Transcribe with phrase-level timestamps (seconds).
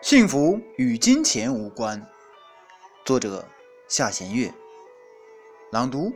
[0.00, 2.00] 幸福与金钱无关。
[3.04, 3.44] 作者：
[3.88, 4.54] 夏弦月。
[5.72, 6.12] 朗读：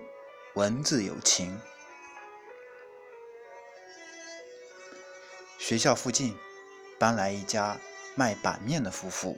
[0.55, 1.61] 文字有情。
[5.59, 6.39] 学校附近
[6.97, 7.77] 搬来一家
[8.15, 9.37] 卖板面的夫妇。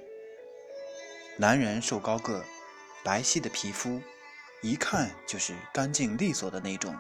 [1.39, 2.45] 男人瘦高个，
[3.03, 4.03] 白皙的皮肤，
[4.61, 6.95] 一看就是干净利索的那种。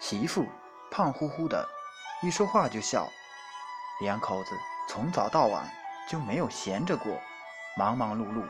[0.00, 0.46] 媳妇
[0.90, 1.68] 胖乎乎的，
[2.22, 3.06] 一说话就笑。
[4.00, 4.50] 两口子
[4.88, 5.70] 从早到晚
[6.08, 7.20] 就没有闲着过，
[7.76, 8.44] 忙忙碌碌。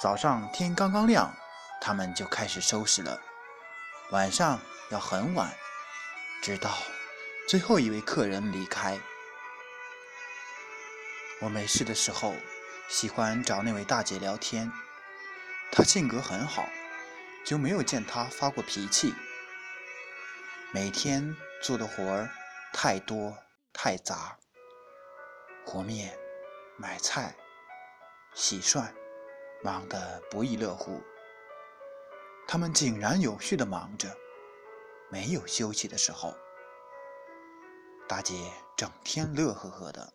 [0.00, 1.34] 早上天刚刚亮，
[1.80, 3.20] 他们就开始收拾了。
[4.10, 5.52] 晚上要很晚，
[6.42, 6.70] 直到
[7.48, 8.98] 最后一位客人离开。
[11.40, 12.34] 我没事的时候，
[12.88, 14.70] 喜欢找那位大姐聊天。
[15.72, 16.68] 她性格很好，
[17.44, 19.14] 就没有见她发过脾气。
[20.72, 22.30] 每天做的活儿
[22.72, 23.36] 太多。
[23.76, 24.38] 太杂，
[25.66, 26.16] 和面、
[26.76, 27.32] 买菜、
[28.34, 28.92] 洗涮，
[29.62, 31.00] 忙得不亦乐乎。
[32.48, 34.08] 他们井然有序地忙着，
[35.08, 36.34] 没有休息的时候。
[38.08, 40.12] 大姐整天乐呵呵的，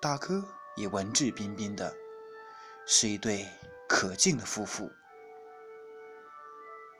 [0.00, 0.44] 大哥
[0.76, 1.96] 也文质彬彬的，
[2.86, 3.48] 是一对
[3.88, 4.90] 可敬的夫妇。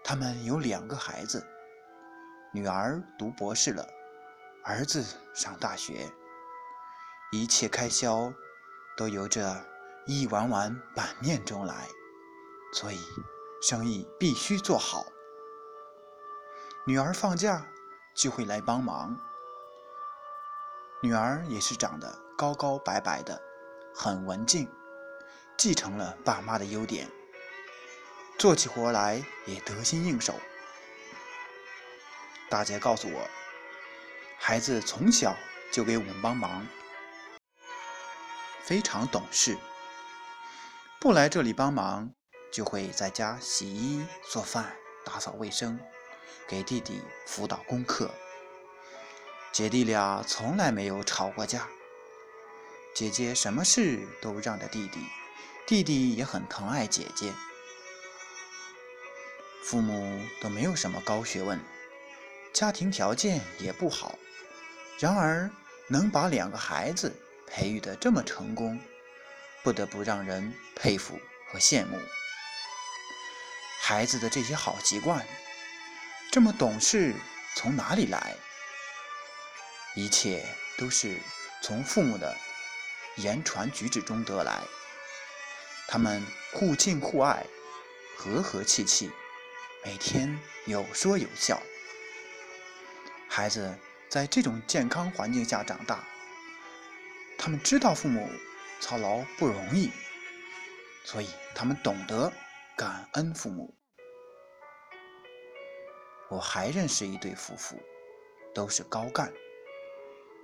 [0.03, 1.47] 他们有两个孩子，
[2.55, 3.87] 女儿读博士了。
[4.65, 6.11] 儿子上大学，
[7.33, 8.33] 一切开销
[8.97, 9.57] 都由这
[10.07, 11.89] 一碗碗板面中来，
[12.73, 12.99] 所以
[13.61, 15.07] 生意必须做好。
[16.87, 17.67] 女儿放假
[18.15, 19.19] 就会来帮忙。
[21.03, 23.41] 女儿也是长得高高白白的，
[23.95, 24.69] 很文静，
[25.57, 27.09] 继承了爸妈的优点，
[28.39, 30.35] 做起活来也得心应手。
[32.49, 33.29] 大姐告诉我。
[34.45, 35.37] 孩子从小
[35.71, 36.67] 就给我们帮忙，
[38.65, 39.57] 非常懂事。
[41.01, 42.13] 不来这里帮忙，
[42.53, 45.79] 就会在家洗衣、做饭、打扫卫生，
[46.47, 48.11] 给弟弟辅导功课。
[49.53, 51.69] 姐弟俩从来没有吵过架，
[52.95, 55.01] 姐姐什么事都让着弟弟，
[55.67, 57.35] 弟弟也很疼爱姐姐。
[59.65, 61.61] 父母都没有什么高学问，
[62.53, 64.19] 家庭条件也不好。
[64.99, 65.51] 然而，
[65.89, 67.13] 能把两个孩子
[67.55, 68.81] 培育得这么成功，
[69.63, 71.21] 不得不让人佩服
[71.51, 71.99] 和羡慕。
[73.83, 75.27] 孩子的这些好习惯，
[76.31, 77.15] 这么懂事，
[77.55, 78.35] 从哪里来？
[79.95, 80.47] 一切
[80.79, 81.21] 都是
[81.63, 82.35] 从父母的
[83.17, 84.63] 言传举止中得来。
[85.87, 86.25] 他们
[86.55, 87.45] 互敬互爱，
[88.17, 89.11] 和和气气，
[89.85, 91.61] 每天有说有笑。
[93.29, 93.79] 孩子。
[94.09, 96.07] 在这种健康环境下长大，
[97.45, 98.29] 他们知道父母
[98.81, 99.91] 操劳不容易，
[101.03, 102.33] 所以他们懂得
[102.77, 103.75] 感恩父母。
[106.29, 107.77] 我还认识一对夫妇，
[108.55, 109.33] 都是高干，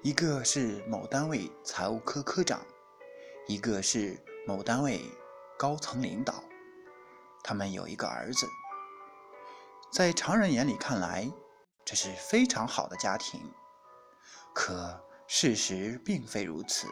[0.02, 2.66] 一个是某单位财务科科长，
[3.46, 5.00] 一个是某单位
[5.56, 6.42] 高层领导。
[7.44, 8.44] 他们有一个儿子，
[9.92, 11.30] 在常人眼里看来。
[11.84, 13.40] 这是非常好的家庭，
[14.52, 15.00] 可
[15.30, 16.88] 事实并非如此。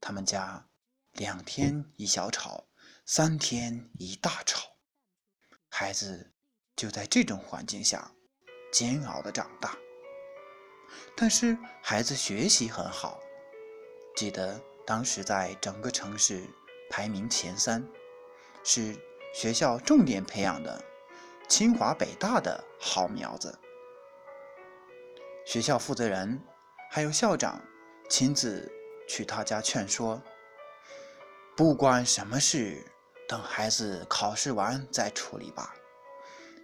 [0.00, 0.68] 他们家
[1.12, 2.66] 两天一小吵，
[3.06, 4.76] 三天一大吵，
[5.68, 6.34] 孩子
[6.74, 8.10] 就在这种环境下
[8.72, 9.78] 煎熬的长大。
[11.16, 13.20] 但是孩子学习很好，
[14.16, 16.44] 记得当时在整个城市
[16.90, 17.86] 排名前三，
[18.64, 18.96] 是
[19.32, 20.84] 学校重点培养的。
[21.48, 23.58] 清华北大的好苗子，
[25.44, 26.40] 学校负责人
[26.92, 27.62] 还有校长
[28.08, 28.68] 亲自
[29.08, 30.20] 去他家劝说，
[31.56, 32.84] 不管什么事，
[33.28, 35.72] 等孩子考试完再处理吧。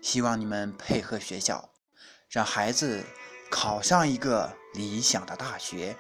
[0.03, 1.71] 希望你们配合学校，
[2.29, 3.05] 让孩子
[3.49, 5.97] 考上一个理想的大学。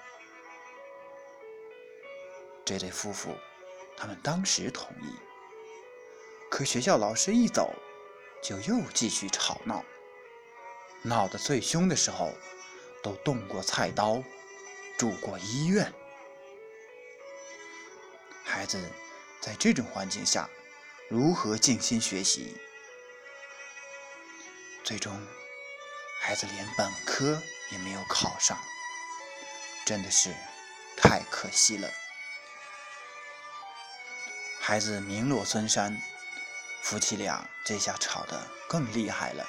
[2.64, 3.32] 这对夫妇，
[3.96, 5.14] 他们当时同意，
[6.50, 7.72] 可学校老师一走。
[8.42, 9.84] 就又继续吵闹，
[11.02, 12.32] 闹得最凶的时候，
[13.06, 14.20] 都动过菜刀，
[14.98, 15.94] 住过医院。
[18.44, 18.90] 孩子
[19.40, 20.50] 在这种环境下，
[21.08, 22.56] 如何静心学习？
[24.82, 25.24] 最终，
[26.20, 28.58] 孩子连本科也没有考上，
[29.86, 30.34] 真的是
[30.96, 31.88] 太可惜了。
[34.60, 35.96] 孩子名落孙山。
[36.82, 39.44] 夫妻俩这下吵得更厉害了，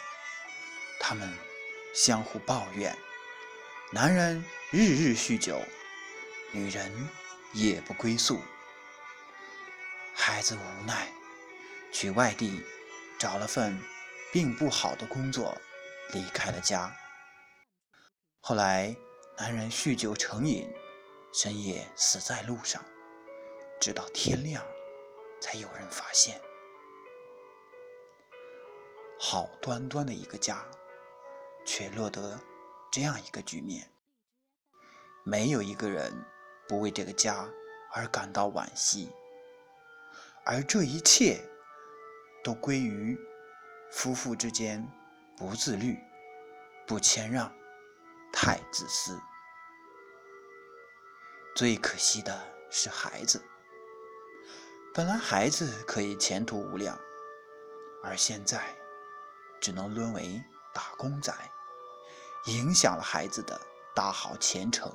[1.00, 1.36] 他们
[1.94, 2.98] 相互抱怨，
[3.93, 5.61] 男人日日酗酒，
[6.51, 6.91] 女人
[7.53, 8.41] 夜不归宿。
[10.13, 11.09] 孩子无奈，
[11.93, 12.61] 去外地
[13.17, 13.79] 找了份
[14.33, 15.57] 并不好的工作，
[16.11, 16.93] 离开了家。
[18.41, 18.93] 后来，
[19.37, 20.69] 男人酗酒成瘾，
[21.33, 22.83] 深夜死在路上，
[23.79, 24.61] 直到天亮，
[25.39, 26.41] 才有人发现。
[29.17, 30.65] 好端端的一个家，
[31.65, 32.37] 却落得
[32.97, 33.88] 这样一个局面。
[35.23, 36.11] 没有一个人
[36.67, 37.47] 不为这个家
[37.94, 39.11] 而感到惋惜。
[40.44, 41.39] 而这一切
[42.44, 43.15] 都归于
[43.91, 44.83] 夫妇之间
[45.38, 45.95] 不自律、
[46.88, 47.53] 不谦让、
[48.33, 49.21] 太自私。
[51.55, 53.45] 最可惜的是孩子，
[54.91, 56.99] 本来孩子可以前途无量，
[58.03, 58.75] 而现在
[59.61, 61.31] 只能沦为打工仔，
[62.47, 63.59] 影响了孩子的
[63.95, 64.91] 大好前程。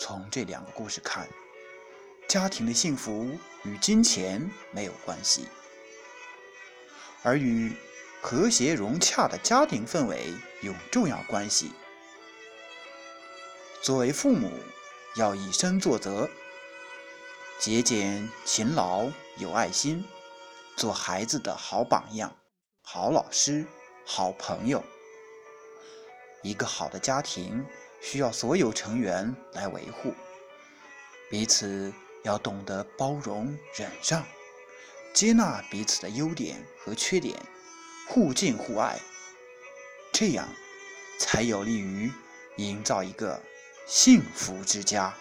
[0.00, 1.28] 从这两个故事看。
[2.28, 5.48] 家庭的幸福与金钱没有关系，
[7.22, 7.76] 而与
[8.22, 10.32] 和谐融洽的家庭氛围
[10.62, 11.72] 有重要关系。
[13.82, 14.50] 作为父母，
[15.16, 16.30] 要以身作则，
[17.58, 20.02] 节俭、勤劳、有爱心，
[20.76, 22.34] 做孩子的好榜样、
[22.80, 23.66] 好老师、
[24.06, 24.82] 好朋友。
[26.42, 27.64] 一个好的家庭
[28.00, 30.14] 需要所有成员来维护，
[31.30, 31.92] 彼此。
[32.24, 34.24] 要懂得包容、忍让，
[35.12, 37.36] 接纳彼此的优点和缺点，
[38.08, 38.96] 互敬互爱，
[40.12, 40.48] 这样
[41.18, 42.12] 才有利于
[42.58, 43.42] 营造一个
[43.88, 45.12] 幸福之家。